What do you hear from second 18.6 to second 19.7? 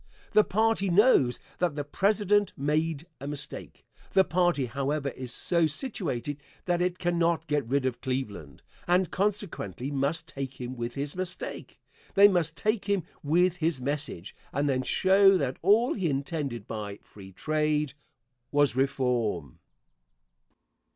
"reform."